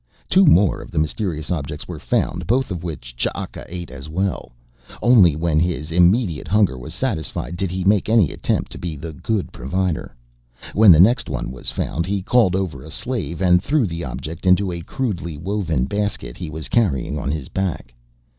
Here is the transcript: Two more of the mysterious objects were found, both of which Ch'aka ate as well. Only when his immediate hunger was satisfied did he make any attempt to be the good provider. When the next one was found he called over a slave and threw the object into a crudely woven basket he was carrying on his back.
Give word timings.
Two 0.27 0.45
more 0.47 0.81
of 0.81 0.89
the 0.89 0.97
mysterious 0.97 1.51
objects 1.51 1.87
were 1.87 1.99
found, 1.99 2.47
both 2.47 2.71
of 2.71 2.83
which 2.83 3.15
Ch'aka 3.15 3.67
ate 3.69 3.91
as 3.91 4.09
well. 4.09 4.51
Only 4.99 5.35
when 5.35 5.59
his 5.59 5.91
immediate 5.91 6.47
hunger 6.47 6.75
was 6.75 6.95
satisfied 6.95 7.55
did 7.55 7.69
he 7.69 7.83
make 7.83 8.09
any 8.09 8.31
attempt 8.31 8.71
to 8.71 8.79
be 8.79 8.95
the 8.95 9.13
good 9.13 9.51
provider. 9.51 10.15
When 10.73 10.91
the 10.91 10.99
next 10.99 11.29
one 11.29 11.51
was 11.51 11.69
found 11.69 12.07
he 12.07 12.23
called 12.23 12.55
over 12.55 12.81
a 12.81 12.89
slave 12.89 13.43
and 13.43 13.61
threw 13.61 13.85
the 13.85 14.03
object 14.03 14.47
into 14.47 14.71
a 14.71 14.81
crudely 14.81 15.37
woven 15.37 15.85
basket 15.85 16.35
he 16.35 16.49
was 16.49 16.67
carrying 16.67 17.19
on 17.19 17.29
his 17.29 17.47
back. 17.47 17.93